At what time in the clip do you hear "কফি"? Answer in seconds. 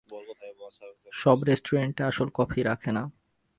2.33-2.59